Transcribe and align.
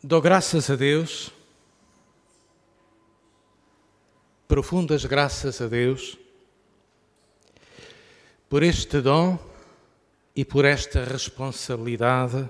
Dou 0.00 0.22
graças 0.22 0.70
a 0.70 0.76
Deus, 0.76 1.32
profundas 4.46 5.04
graças 5.04 5.60
a 5.60 5.66
Deus, 5.66 6.16
por 8.48 8.62
este 8.62 9.00
dom 9.00 9.36
e 10.36 10.44
por 10.44 10.64
esta 10.64 11.02
responsabilidade 11.02 12.48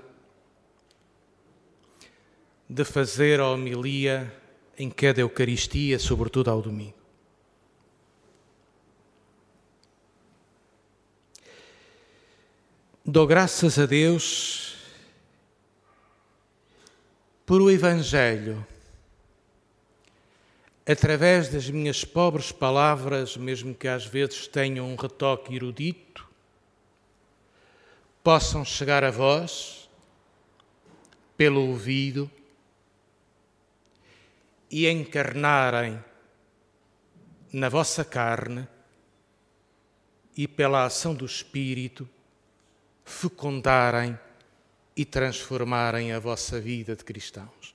de 2.69 2.85
fazer 2.85 3.39
a 3.39 3.49
homilia 3.49 4.31
em 4.77 4.87
cada 4.91 5.21
Eucaristia, 5.21 5.97
sobretudo 5.97 6.51
ao 6.51 6.61
domingo. 6.61 6.93
Dou 13.03 13.25
graças 13.25 13.79
a 13.79 13.87
Deus 13.87 14.68
por 17.49 17.63
o 17.63 17.71
Evangelho, 17.71 18.63
através 20.87 21.49
das 21.49 21.67
minhas 21.67 22.05
pobres 22.05 22.51
palavras, 22.51 23.35
mesmo 23.35 23.73
que 23.73 23.87
às 23.87 24.05
vezes 24.05 24.47
tenham 24.47 24.87
um 24.87 24.95
retoque 24.95 25.55
erudito, 25.55 26.29
possam 28.23 28.63
chegar 28.63 29.03
a 29.03 29.09
vós 29.09 29.89
pelo 31.35 31.61
ouvido 31.61 32.29
e 34.69 34.87
encarnarem 34.87 35.99
na 37.51 37.67
vossa 37.67 38.05
carne 38.05 38.67
e 40.37 40.47
pela 40.47 40.85
ação 40.85 41.15
do 41.15 41.25
Espírito 41.25 42.07
fecundarem 43.03 44.19
e 44.99 45.05
transformarem 45.05 46.11
a 46.11 46.19
vossa 46.19 46.59
vida 46.59 46.93
de 46.93 47.05
cristãos. 47.05 47.73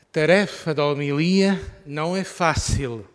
A 0.00 0.04
tarefa 0.10 0.72
da 0.72 0.86
homilia 0.86 1.60
não 1.84 2.16
é 2.16 2.24
fácil. 2.24 3.06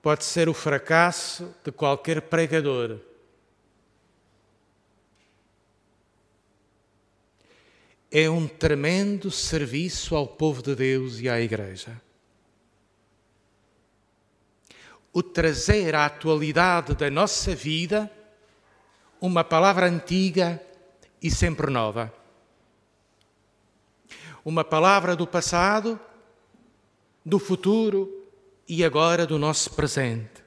Pode 0.00 0.22
ser 0.22 0.48
o 0.48 0.54
fracasso 0.54 1.52
de 1.64 1.72
qualquer 1.72 2.22
pregador. 2.22 3.00
É 8.08 8.30
um 8.30 8.46
tremendo 8.46 9.32
serviço 9.32 10.14
ao 10.14 10.28
povo 10.28 10.62
de 10.62 10.76
Deus 10.76 11.18
e 11.18 11.28
à 11.28 11.40
Igreja 11.40 12.00
o 15.12 15.22
trazer 15.22 15.94
à 15.94 16.06
atualidade 16.06 16.94
da 16.94 17.10
nossa 17.10 17.54
vida 17.54 18.10
uma 19.20 19.44
palavra 19.44 19.86
antiga 19.86 20.62
e 21.22 21.30
sempre 21.30 21.70
nova. 21.70 22.12
Uma 24.44 24.64
palavra 24.64 25.14
do 25.14 25.26
passado, 25.26 26.00
do 27.24 27.38
futuro 27.38 28.26
e 28.66 28.84
agora 28.84 29.26
do 29.26 29.38
nosso 29.38 29.70
presente. 29.72 30.42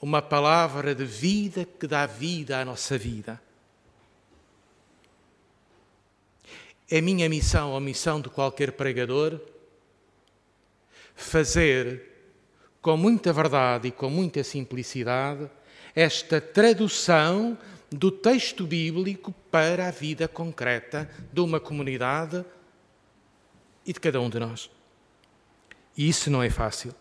Uma 0.00 0.20
palavra 0.20 0.94
de 0.94 1.04
vida 1.04 1.64
que 1.64 1.86
dá 1.86 2.06
vida 2.06 2.60
à 2.60 2.64
nossa 2.64 2.98
vida. 2.98 3.40
É 6.90 7.00
minha 7.00 7.28
missão, 7.28 7.72
ou 7.72 7.80
missão 7.80 8.20
de 8.20 8.28
qualquer 8.28 8.72
pregador, 8.72 9.40
fazer 11.16 12.02
com 12.80 12.96
muita 12.96 13.32
verdade 13.32 13.88
e 13.88 13.90
com 13.90 14.08
muita 14.08 14.44
simplicidade 14.44 15.50
esta 15.94 16.40
tradução 16.40 17.58
do 17.90 18.10
texto 18.10 18.66
bíblico 18.66 19.32
para 19.50 19.88
a 19.88 19.90
vida 19.90 20.28
concreta 20.28 21.10
de 21.32 21.40
uma 21.40 21.58
comunidade 21.58 22.44
e 23.84 23.92
de 23.92 23.98
cada 23.98 24.20
um 24.20 24.28
de 24.28 24.38
nós. 24.38 24.70
E 25.96 26.08
isso 26.08 26.30
não 26.30 26.42
é 26.42 26.50
fácil. 26.50 26.94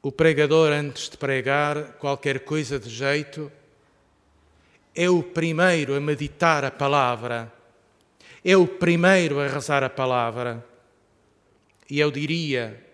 O 0.00 0.10
pregador, 0.10 0.72
antes 0.72 1.10
de 1.10 1.16
pregar 1.16 1.92
qualquer 1.98 2.40
coisa 2.40 2.78
de 2.78 2.88
jeito, 2.88 3.52
é 4.94 5.08
o 5.08 5.22
primeiro 5.22 5.94
a 5.94 6.00
meditar 6.00 6.64
a 6.64 6.70
palavra 6.70 7.52
é 8.44 8.56
o 8.56 8.66
primeiro 8.66 9.40
a 9.40 9.46
rezar 9.46 9.82
a 9.84 9.90
palavra. 9.90 10.64
E 11.88 12.00
eu 12.00 12.10
diria, 12.10 12.84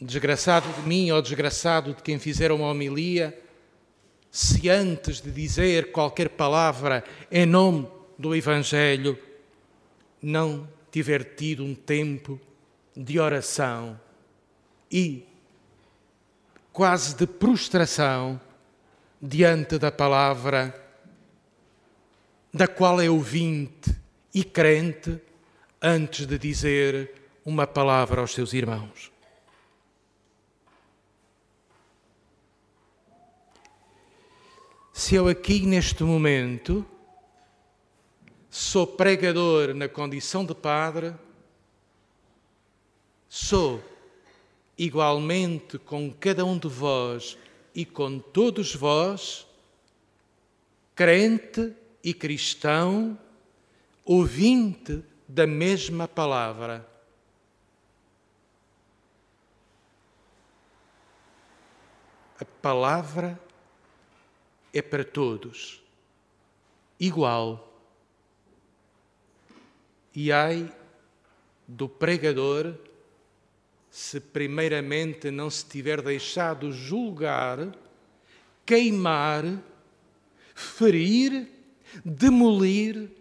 desgraçado 0.00 0.68
de 0.72 0.88
mim 0.88 1.10
ou 1.10 1.22
desgraçado 1.22 1.94
de 1.94 2.02
quem 2.02 2.18
fizer 2.18 2.50
uma 2.50 2.68
homilia, 2.68 3.38
se 4.30 4.68
antes 4.68 5.20
de 5.20 5.30
dizer 5.30 5.92
qualquer 5.92 6.30
palavra 6.30 7.04
em 7.30 7.46
nome 7.46 7.88
do 8.18 8.34
Evangelho, 8.34 9.18
não 10.20 10.68
tiver 10.90 11.22
tido 11.24 11.64
um 11.64 11.74
tempo 11.74 12.40
de 12.96 13.18
oração 13.20 14.00
e 14.90 15.24
quase 16.72 17.14
de 17.14 17.26
prostração 17.26 18.40
diante 19.20 19.78
da 19.78 19.92
palavra 19.92 20.74
da 22.52 22.66
qual 22.66 23.00
é 23.00 23.08
ouvinte 23.08 23.94
e 24.36 24.44
crente 24.44 25.18
antes 25.80 26.26
de 26.26 26.36
dizer 26.38 27.10
uma 27.42 27.66
palavra 27.66 28.20
aos 28.20 28.34
seus 28.34 28.52
irmãos. 28.52 29.10
Se 34.92 35.14
eu 35.14 35.26
aqui 35.26 35.64
neste 35.64 36.04
momento 36.04 36.84
sou 38.50 38.86
pregador 38.86 39.72
na 39.72 39.88
condição 39.88 40.44
de 40.44 40.54
padre, 40.54 41.14
sou 43.30 43.82
igualmente 44.76 45.78
com 45.78 46.12
cada 46.12 46.44
um 46.44 46.58
de 46.58 46.68
vós 46.68 47.38
e 47.74 47.86
com 47.86 48.18
todos 48.18 48.74
vós, 48.74 49.46
crente 50.94 51.72
e 52.04 52.12
cristão 52.12 53.18
ouvinte 54.06 55.02
da 55.26 55.48
mesma 55.48 56.06
palavra. 56.06 56.88
A 62.38 62.44
palavra 62.44 63.38
é 64.72 64.80
para 64.80 65.04
todos, 65.04 65.82
igual. 67.00 67.82
E 70.14 70.30
ai 70.30 70.72
do 71.66 71.88
pregador 71.88 72.74
se 73.90 74.20
primeiramente 74.20 75.30
não 75.30 75.50
se 75.50 75.64
tiver 75.64 76.00
deixado 76.00 76.70
julgar, 76.70 77.74
queimar, 78.64 79.42
ferir, 80.54 81.48
demolir 82.04 83.15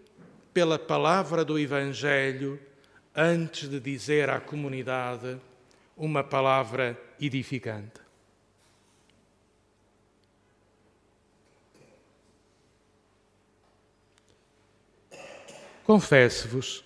pela 0.56 0.80
palavra 0.80 1.44
do 1.44 1.60
Evangelho 1.60 2.58
antes 3.14 3.68
de 3.68 3.78
dizer 3.78 4.30
à 4.30 4.40
comunidade 4.40 5.38
uma 5.98 6.24
palavra 6.24 6.98
edificante. 7.20 8.00
Confesso-vos 15.84 16.86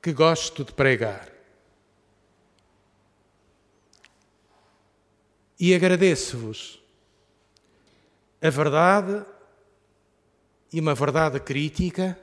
que 0.00 0.14
gosto 0.14 0.64
de 0.64 0.72
pregar. 0.72 1.30
E 5.60 5.74
agradeço-vos 5.74 6.82
a 8.40 8.48
verdade 8.48 9.26
e 10.72 10.80
uma 10.80 10.94
verdade 10.94 11.38
crítica 11.38 12.18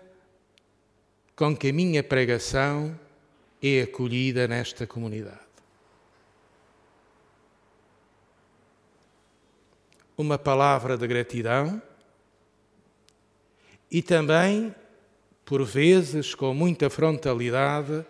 com 1.35 1.55
que 1.55 1.69
a 1.69 1.73
minha 1.73 2.03
pregação 2.03 2.99
é 3.61 3.81
acolhida 3.81 4.47
nesta 4.47 4.87
comunidade. 4.87 5.39
Uma 10.17 10.37
palavra 10.37 10.97
de 10.97 11.07
gratidão 11.07 11.81
e 13.89 14.01
também, 14.01 14.75
por 15.45 15.63
vezes, 15.63 16.35
com 16.35 16.53
muita 16.53 16.89
frontalidade, 16.89 18.05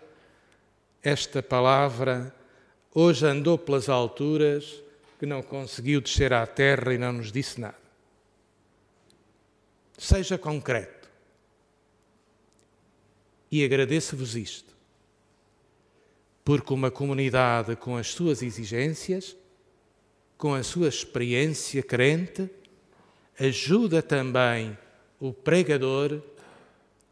esta 1.02 1.42
palavra 1.42 2.34
hoje 2.92 3.26
andou 3.26 3.56
pelas 3.56 3.88
alturas 3.88 4.82
que 5.18 5.26
não 5.26 5.42
conseguiu 5.42 6.00
descer 6.00 6.32
à 6.32 6.46
terra 6.46 6.92
e 6.92 6.98
não 6.98 7.12
nos 7.12 7.30
disse 7.30 7.60
nada. 7.60 7.79
Seja 10.10 10.36
concreto. 10.36 11.08
E 13.48 13.64
agradeço-vos 13.64 14.34
isto. 14.34 14.74
Porque 16.44 16.74
uma 16.74 16.90
comunidade 16.90 17.76
com 17.76 17.96
as 17.96 18.08
suas 18.08 18.42
exigências, 18.42 19.36
com 20.36 20.52
a 20.52 20.64
sua 20.64 20.88
experiência 20.88 21.80
crente, 21.80 22.50
ajuda 23.38 24.02
também 24.02 24.76
o 25.20 25.32
pregador 25.32 26.20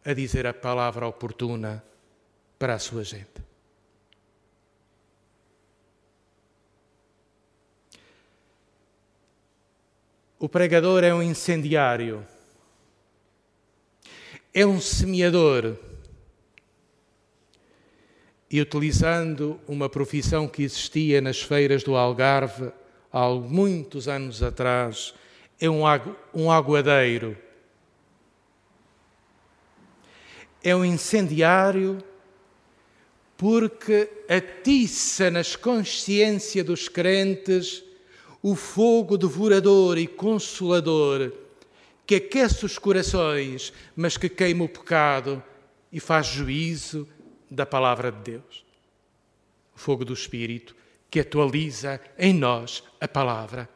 a 0.04 0.12
dizer 0.12 0.44
a 0.44 0.52
palavra 0.52 1.06
oportuna 1.06 1.84
para 2.58 2.74
a 2.74 2.78
sua 2.80 3.04
gente. 3.04 3.40
O 10.36 10.48
pregador 10.48 11.04
é 11.04 11.14
um 11.14 11.22
incendiário, 11.22 12.26
é 14.58 14.66
um 14.66 14.80
semeador. 14.80 15.76
E 18.50 18.60
utilizando 18.60 19.60
uma 19.68 19.88
profissão 19.88 20.48
que 20.48 20.64
existia 20.64 21.20
nas 21.20 21.40
feiras 21.40 21.84
do 21.84 21.94
Algarve 21.94 22.72
há 23.12 23.28
muitos 23.28 24.08
anos 24.08 24.42
atrás, 24.42 25.14
é 25.60 25.70
um, 25.70 25.86
agu 25.86 26.16
um 26.34 26.50
aguadeiro. 26.50 27.38
É 30.60 30.74
um 30.74 30.84
incendiário 30.84 32.02
porque 33.36 34.10
atiça 34.28 35.30
nas 35.30 35.54
consciências 35.54 36.66
dos 36.66 36.88
crentes 36.88 37.84
o 38.42 38.56
fogo 38.56 39.16
devorador 39.16 39.98
e 39.98 40.08
consolador 40.08 41.32
que 42.08 42.14
aquece 42.14 42.64
os 42.64 42.78
corações, 42.78 43.70
mas 43.94 44.16
que 44.16 44.30
queima 44.30 44.64
o 44.64 44.68
pecado 44.68 45.42
e 45.92 46.00
faz 46.00 46.26
juízo 46.26 47.06
da 47.50 47.66
palavra 47.66 48.10
de 48.10 48.32
Deus. 48.32 48.64
O 49.76 49.78
fogo 49.78 50.06
do 50.06 50.14
Espírito 50.14 50.74
que 51.10 51.20
atualiza 51.20 52.00
em 52.18 52.32
nós 52.32 52.82
a 52.98 53.06
palavra. 53.06 53.68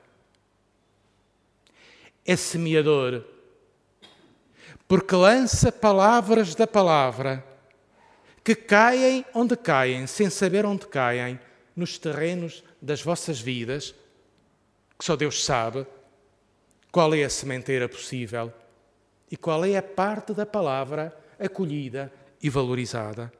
É 2.25 2.35
semeador, 2.35 3.23
porque 4.89 5.15
lança 5.15 5.71
palavras 5.71 6.55
da 6.55 6.67
palavra 6.67 7.45
que 8.43 8.55
caem 8.55 9.27
onde 9.35 9.59
caem, 9.59 10.07
sem 10.07 10.31
saber 10.31 10.65
onde 10.65 10.87
caem, 10.87 11.39
nos 11.77 11.99
terrenos 11.99 12.65
das 12.81 13.03
vossas 13.03 13.39
vidas 13.39 13.95
que 14.99 15.05
só 15.05 15.17
Deus 15.17 15.45
sabe 15.45 15.87
qual 16.93 17.15
é 17.15 17.25
a 17.25 17.31
sementeira 17.31 17.89
possível 17.89 18.53
e 19.31 19.37
qual 19.37 19.65
é 19.65 19.79
a 19.79 19.83
parte 19.83 20.35
da 20.35 20.45
palavra 20.45 21.17
acolhida 21.41 22.13
e 22.43 22.51
valorizada. 22.51 23.33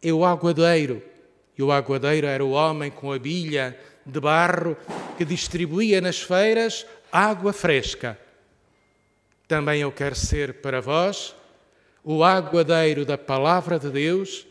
É 0.00 0.12
o 0.12 0.24
aguadeiro, 0.24 1.02
e 1.58 1.62
o 1.62 1.72
aguadeiro 1.72 2.28
era 2.28 2.44
o 2.44 2.52
homem 2.52 2.92
com 2.92 3.12
a 3.12 3.18
bilha 3.18 3.76
de 4.06 4.20
barro 4.20 4.76
que 5.18 5.24
distribuía 5.24 6.00
nas 6.00 6.22
feiras 6.22 6.86
água 7.10 7.52
fresca. 7.52 8.16
Também 9.48 9.80
eu 9.80 9.90
quero 9.90 10.14
ser 10.14 10.54
para 10.62 10.80
vós 10.80 11.34
o 12.04 12.22
aguadeiro 12.22 13.04
da 13.04 13.18
palavra 13.18 13.80
de 13.80 13.90
Deus 13.90 14.46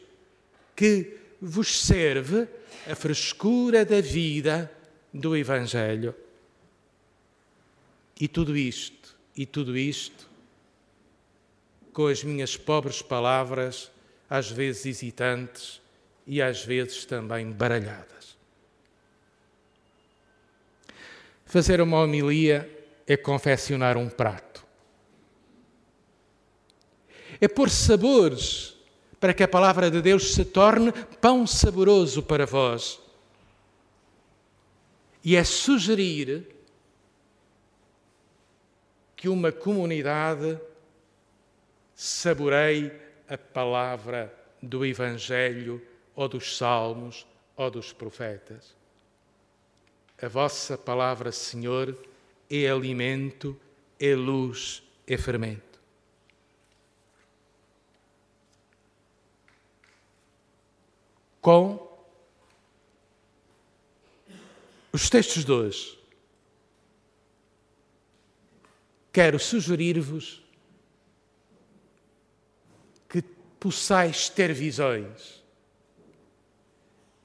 que 0.76 1.18
vos 1.42 1.86
serve 1.86 2.48
a 2.90 2.96
frescura 2.96 3.86
da 3.86 4.02
vida 4.02 4.70
do 5.14 5.38
Evangelho. 5.38 6.14
E 8.19 8.27
tudo 8.27 8.57
isto, 8.57 9.16
e 9.36 9.45
tudo 9.45 9.77
isto, 9.77 10.27
com 11.94 12.07
as 12.07 12.24
minhas 12.24 12.57
pobres 12.57 13.01
palavras, 13.01 13.89
às 14.30 14.50
vezes 14.51 14.86
hesitantes 14.86 15.81
e 16.27 16.42
às 16.42 16.63
vezes 16.63 17.06
também 17.06 17.51
baralhadas. 17.51 18.38
Fazer 21.45 21.81
uma 21.81 22.00
homilia 22.01 22.69
é 23.07 23.18
confeccionar 23.18 23.98
um 23.98 24.07
prato. 24.07 24.63
É 27.42 27.48
pôr 27.48 27.69
sabores 27.69 28.75
para 29.19 29.33
que 29.33 29.44
a 29.44 29.48
palavra 29.48 29.89
de 29.89 30.01
Deus 30.01 30.33
se 30.33 30.45
torne 30.45 30.92
pão 31.19 31.48
saboroso 31.48 32.21
para 32.21 32.45
vós 32.45 33.00
e 35.24 35.36
é 35.36 35.44
sugerir 35.44 36.48
que 39.19 39.27
uma 39.27 39.51
comunidade 39.51 40.57
saboreie 41.94 42.89
a 43.27 43.38
palavra 43.38 44.33
do 44.63 44.86
Evangelho 44.86 45.86
ou 46.16 46.30
dos 46.30 46.56
Salmos 46.56 47.27
ou 47.57 47.69
dos 47.69 47.92
profetas. 47.92 48.74
A 50.21 50.30
vossa 50.30 50.77
palavra, 50.77 51.33
Senhor, 51.33 51.98
é 52.50 52.69
alimento, 52.69 53.60
é 54.00 54.16
luz, 54.16 54.81
é 55.06 55.18
fermento. 55.18 55.81
Com 61.42 61.89
os 64.94 65.10
textos 65.10 65.44
de 65.44 65.51
hoje, 65.51 65.99
quero 69.12 69.40
sugerir-vos 69.40 70.44
que 73.08 73.22
possais 73.60 74.30
ter 74.30 74.54
visões, 74.54 75.44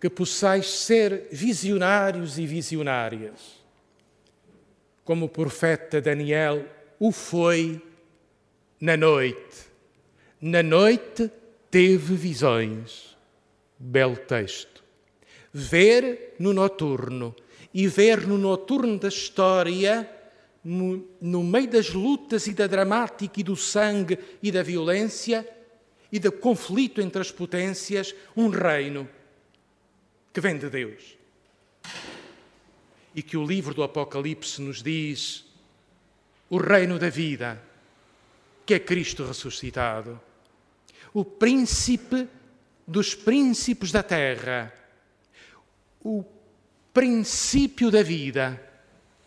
que 0.00 0.08
possais 0.08 0.66
ser 0.66 1.28
visionários 1.30 2.38
e 2.38 2.46
visionárias, 2.46 3.62
como 5.04 5.26
o 5.26 5.28
profeta 5.28 6.00
Daniel 6.00 6.66
o 6.98 7.12
foi 7.12 7.82
na 8.80 8.96
noite. 8.96 9.66
Na 10.40 10.62
noite 10.62 11.30
teve 11.70 12.14
visões. 12.14 13.16
Belo 13.78 14.16
texto. 14.16 14.82
Ver 15.52 16.34
no 16.38 16.52
noturno 16.52 17.34
e 17.72 17.86
ver 17.88 18.26
no 18.26 18.38
noturno 18.38 18.98
da 18.98 19.08
história, 19.08 20.08
no, 20.64 21.44
meio 21.44 21.70
das 21.70 21.90
lutas 21.90 22.46
e 22.46 22.54
da 22.54 22.66
dramática 22.66 23.40
e 23.40 23.42
do 23.42 23.54
sangue 23.54 24.18
e 24.42 24.50
da 24.50 24.62
violência 24.62 25.46
e 26.10 26.18
do 26.18 26.32
conflito 26.32 27.00
entre 27.00 27.20
as 27.20 27.30
potências, 27.30 28.14
um 28.36 28.48
reino 28.48 29.08
que 30.32 30.40
vem 30.40 30.56
de 30.56 30.70
Deus. 30.70 31.18
E 33.14 33.22
que 33.22 33.36
o 33.36 33.46
livro 33.46 33.74
do 33.74 33.82
Apocalipse 33.82 34.62
nos 34.62 34.82
diz 34.82 35.44
o 36.48 36.56
reino 36.56 36.98
da 36.98 37.10
vida, 37.10 37.60
que 38.64 38.74
é 38.74 38.78
Cristo 38.78 39.24
ressuscitado, 39.24 40.20
o 41.12 41.24
príncipe 41.24 42.28
dos 42.86 43.14
príncipes 43.14 43.92
da 43.92 44.02
terra, 44.02 44.72
o 46.02 46.24
princípio 46.92 47.90
da 47.90 48.02
vida, 48.02 48.60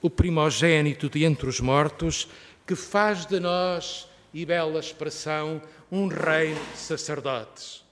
o 0.01 0.10
primogênito 0.10 1.10
de 1.10 1.25
entre 1.25 1.50
os 1.50 1.60
mortos, 1.60 2.27
que 2.66 2.75
faz 2.75 3.25
de 3.25 3.39
nós, 3.39 4.08
e 4.34 4.46
bela 4.46 4.80
expressão, 4.80 5.62
um 5.92 6.08
reino 6.08 6.60
de 6.74 6.77
sacerdotes. 6.77 7.84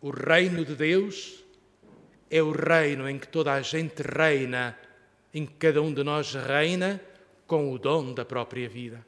O 0.00 0.10
reino 0.10 0.64
de 0.64 0.74
Deus 0.74 1.42
é 2.30 2.42
o 2.42 2.52
reino 2.52 3.08
em 3.08 3.18
que 3.18 3.28
toda 3.28 3.52
a 3.52 3.60
gente 3.60 4.02
reina, 4.02 4.78
em 5.32 5.44
que 5.44 5.54
cada 5.54 5.82
um 5.82 5.92
de 5.92 6.02
nós 6.02 6.34
reina 6.34 7.00
com 7.46 7.72
o 7.72 7.78
dom 7.78 8.14
da 8.14 8.24
própria 8.24 8.68
vida. 8.68 9.04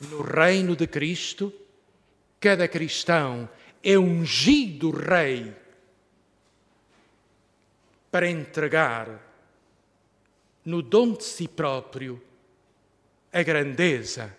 No 0.00 0.20
reino 0.20 0.74
de 0.74 0.86
Cristo, 0.86 1.52
cada 2.40 2.66
cristão 2.66 3.48
é 3.82 3.98
ungido 3.98 4.90
rei 4.90 5.54
para 8.12 8.28
entregar 8.28 9.08
no 10.66 10.82
dom 10.82 11.14
de 11.14 11.24
si 11.24 11.48
próprio 11.48 12.22
a 13.32 13.42
grandeza 13.42 14.36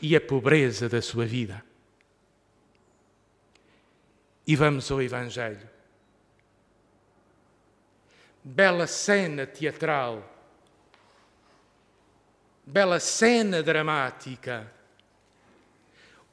e 0.00 0.16
a 0.16 0.20
pobreza 0.20 0.88
da 0.88 1.02
sua 1.02 1.26
vida. 1.26 1.62
E 4.46 4.56
vamos 4.56 4.90
ao 4.90 5.02
Evangelho. 5.02 5.68
Bela 8.42 8.86
cena 8.86 9.46
teatral, 9.46 10.26
bela 12.64 12.98
cena 12.98 13.62
dramática. 13.62 14.72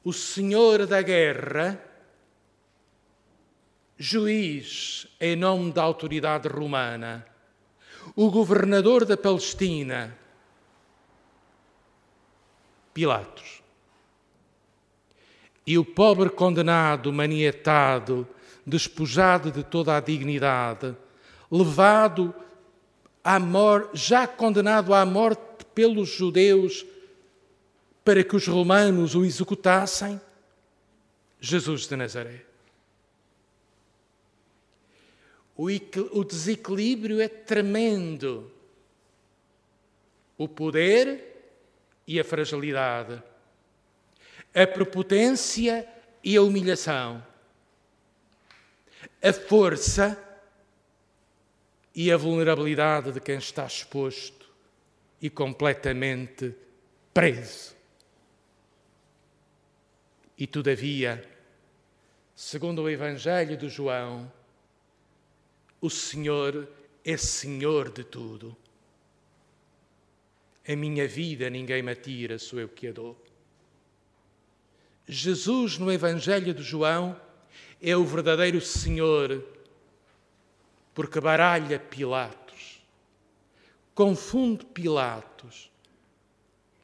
O 0.01 0.13
Senhor 0.13 0.87
da 0.87 1.01
Guerra 1.01 1.88
juiz 3.99 5.05
em 5.19 5.35
nome 5.35 5.73
da 5.73 5.83
autoridade 5.83 6.47
romana, 6.47 7.25
o 8.15 8.31
governador 8.31 9.03
da 9.03 9.17
Palestina, 9.17 10.17
Pilatos. 12.93 13.59
e 15.67 15.77
o 15.77 15.85
pobre 15.85 16.31
condenado, 16.31 17.13
maniatado, 17.13 18.27
despojado 18.65 19.51
de 19.51 19.63
toda 19.63 19.95
a 19.95 19.99
dignidade, 19.99 20.95
levado 21.51 22.33
à 23.23 23.39
morte, 23.39 23.91
já 23.93 24.25
condenado 24.25 24.93
à 24.93 25.05
morte 25.05 25.63
pelos 25.75 26.09
judeus 26.09 26.83
para 28.03 28.23
que 28.23 28.35
os 28.35 28.47
romanos 28.47 29.13
o 29.13 29.23
executassem, 29.23 30.19
Jesus 31.39 31.87
de 31.87 31.95
Nazaré. 31.95 32.48
O 35.61 36.23
desequilíbrio 36.23 37.19
é 37.19 37.27
tremendo. 37.27 38.49
O 40.37 40.47
poder 40.47 41.21
e 42.07 42.17
a 42.17 42.23
fragilidade. 42.23 43.21
A 44.55 44.65
prepotência 44.65 45.85
e 46.23 46.37
a 46.37 46.41
humilhação. 46.41 47.21
A 49.21 49.33
força 49.33 50.17
e 51.93 52.09
a 52.09 52.15
vulnerabilidade 52.15 53.11
de 53.11 53.19
quem 53.19 53.37
está 53.37 53.65
exposto 53.65 54.49
e 55.21 55.29
completamente 55.29 56.55
preso. 57.13 57.75
E 60.37 60.47
todavia, 60.47 61.21
segundo 62.33 62.83
o 62.83 62.89
Evangelho 62.89 63.57
de 63.57 63.67
João, 63.67 64.38
o 65.81 65.89
Senhor 65.89 66.67
é 67.03 67.17
Senhor 67.17 67.91
de 67.91 68.03
tudo. 68.03 68.55
A 70.67 70.75
minha 70.75 71.07
vida 71.07 71.49
ninguém 71.49 71.81
me 71.81 71.95
tira, 71.95 72.37
sou 72.37 72.59
eu 72.59 72.69
que 72.69 72.87
a 72.87 72.91
dou. 72.91 73.17
Jesus, 75.07 75.79
no 75.79 75.91
Evangelho 75.91 76.53
de 76.53 76.61
João, 76.61 77.19
é 77.81 77.95
o 77.95 78.05
verdadeiro 78.05 78.61
Senhor, 78.61 79.43
porque 80.93 81.19
baralha 81.19 81.79
Pilatos, 81.79 82.83
confunde 83.95 84.65
Pilatos 84.65 85.71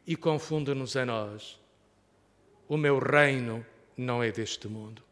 e 0.08 0.16
confunde-nos 0.16 0.96
a 0.96 1.06
nós. 1.06 1.60
O 2.68 2.78
meu 2.78 2.98
reino 2.98 3.64
não 3.96 4.24
é 4.24 4.32
deste 4.32 4.68
mundo. 4.68 5.04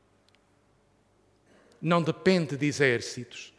Não 1.79 2.01
depende 2.01 2.57
de 2.57 2.65
exércitos, 2.65 3.52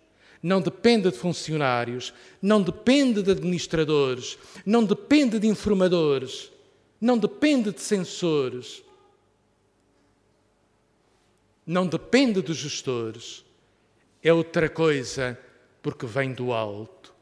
não 0.45 0.61
depende 0.61 1.11
de 1.11 1.17
funcionários, 1.17 2.13
não 2.43 2.61
depende 2.61 3.23
de 3.23 3.31
administradores, 3.31 4.37
não 4.67 4.85
depende 4.85 5.39
de 5.39 5.47
informadores, 5.47 6.53
não 7.01 7.17
depende 7.17 7.73
de 7.73 7.81
censores, 7.81 8.83
não 11.67 11.87
depende 11.87 12.43
de 12.43 12.53
gestores. 12.53 13.43
É 14.23 14.35
outra 14.35 14.69
coisa 14.69 15.39
porque 15.81 16.05
vem 16.05 16.35
do 16.35 16.53
alto. 16.53 17.15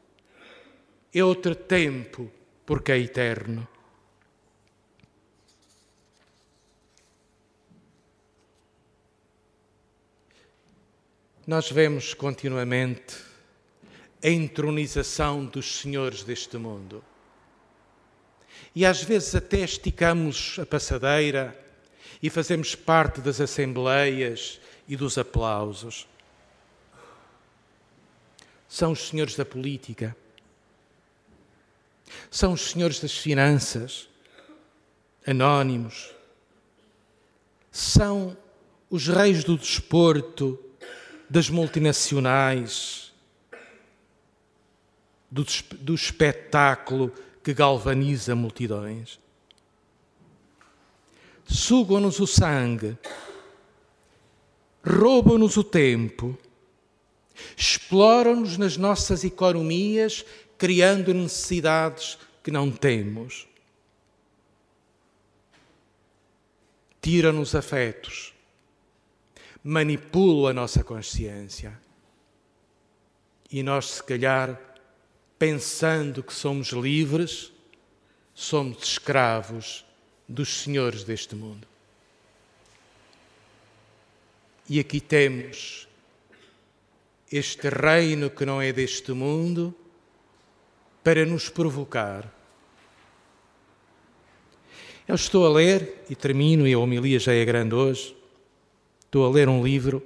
É 1.13 1.23
outro 1.23 1.55
tempo 1.55 2.29
porque 2.65 2.91
é 2.91 2.99
eterno. 2.99 3.65
Nós 11.45 11.69
vemos 11.69 12.13
continuamente 12.13 13.17
a 14.23 14.29
entronização 14.29 15.45
dos 15.45 15.79
senhores 15.79 16.23
deste 16.23 16.57
mundo. 16.57 17.03
E 18.73 18.85
às 18.85 19.03
vezes 19.03 19.35
até 19.35 19.59
esticamos 19.59 20.57
a 20.57 20.65
passadeira 20.65 21.59
e 22.21 22.29
fazemos 22.29 22.75
parte 22.75 23.19
das 23.19 23.41
assembleias 23.41 24.61
e 24.87 24.95
dos 24.95 25.17
aplausos. 25.17 26.07
São 28.69 28.93
os 28.93 29.09
senhores 29.09 29.35
da 29.35 29.43
política, 29.43 30.15
são 32.31 32.53
os 32.53 32.71
senhores 32.71 33.01
das 33.01 33.17
finanças, 33.17 34.07
anónimos, 35.27 36.15
são 37.69 38.37
os 38.89 39.09
reis 39.09 39.43
do 39.43 39.57
desporto 39.57 40.57
das 41.33 41.49
multinacionais, 41.49 43.11
do, 45.31 45.43
do 45.79 45.95
espetáculo 45.95 47.11
que 47.43 47.55
galvaniza 47.55 48.35
multidões. 48.35 49.19
Sugam-nos 51.43 52.19
o 52.19 52.27
sangue, 52.27 52.95
roubam-nos 54.85 55.57
o 55.57 55.63
tempo, 55.63 56.37
exploram-nos 57.57 58.55
nas 58.55 58.77
nossas 58.77 59.23
economias, 59.23 60.23
criando 60.55 61.15
necessidades 61.15 62.15
que 62.43 62.51
não 62.51 62.69
temos. 62.69 63.47
Tiram-nos 67.01 67.55
afetos 67.55 68.32
manipulam 69.63 70.47
a 70.47 70.53
nossa 70.53 70.83
consciência. 70.83 71.79
E 73.49 73.63
nós, 73.63 73.85
se 73.85 74.03
calhar, 74.03 74.59
pensando 75.39 76.21
que 76.21 76.33
somos 76.33 76.69
livres, 76.69 77.51
somos 78.33 78.83
escravos 78.83 79.85
dos 80.27 80.61
senhores 80.61 81.03
deste 81.03 81.35
mundo. 81.35 81.67
E 84.67 84.79
aqui 84.79 84.99
temos 84.99 85.87
este 87.31 87.69
reino 87.69 88.29
que 88.29 88.45
não 88.45 88.61
é 88.61 88.71
deste 88.71 89.11
mundo 89.11 89.75
para 91.03 91.25
nos 91.25 91.49
provocar. 91.49 92.31
Eu 95.07 95.15
estou 95.15 95.45
a 95.45 95.49
ler, 95.49 96.05
e 96.09 96.15
termino, 96.15 96.65
e 96.65 96.73
a 96.73 96.79
homilia 96.79 97.19
já 97.19 97.33
é 97.33 97.43
grande 97.43 97.75
hoje, 97.75 98.15
Estou 99.13 99.27
a 99.27 99.29
ler 99.29 99.47
um 99.47 99.63
livro 99.63 100.01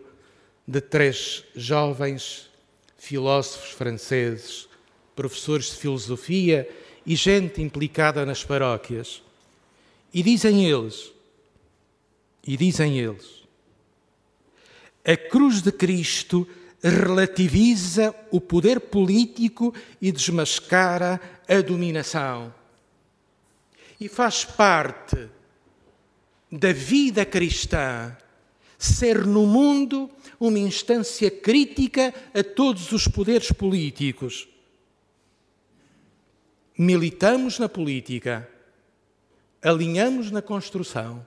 de 0.67 0.81
três 0.81 1.45
jovens 1.55 2.49
filósofos 2.97 3.71
franceses, 3.71 4.67
professores 5.15 5.67
de 5.67 5.77
filosofia 5.77 6.69
e 7.05 7.15
gente 7.15 7.61
implicada 7.61 8.25
nas 8.25 8.43
paróquias. 8.43 9.23
E 10.13 10.21
dizem 10.21 10.69
eles, 10.69 11.09
e 12.45 12.57
dizem 12.57 12.99
eles, 12.99 13.43
a 15.05 15.15
cruz 15.15 15.61
de 15.61 15.71
Cristo 15.71 16.45
relativiza 16.83 18.13
o 18.29 18.41
poder 18.41 18.77
político 18.81 19.73
e 20.01 20.11
desmascara 20.11 21.17
a 21.47 21.61
dominação. 21.61 22.53
E 24.01 24.09
faz 24.09 24.43
parte 24.43 25.29
da 26.51 26.73
vida 26.73 27.25
cristã 27.25 28.13
ser 28.77 29.25
no 29.25 29.45
mundo 29.45 30.09
uma 30.39 30.59
instância 30.59 31.31
crítica 31.31 32.13
a 32.33 32.43
todos 32.43 32.91
os 32.91 33.07
poderes 33.07 33.51
políticos. 33.51 34.47
Militamos 36.77 37.57
na 37.57 37.67
política, 37.67 38.47
alinhamos 39.61 40.29
na 40.29 40.41
construção, 40.41 41.25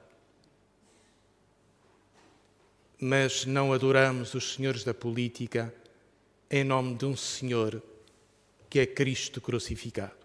mas 3.01 3.45
não 3.47 3.73
adoramos 3.73 4.35
os 4.35 4.55
senhores 4.55 4.85
da 4.85 4.95
política 4.95 5.75
em 6.51 6.63
nome 6.63 6.95
de 6.95 7.07
um 7.07 7.17
Senhor 7.17 7.83
que 8.69 8.79
é 8.79 8.87
Cristo 8.87 9.41
crucificado. 9.41 10.20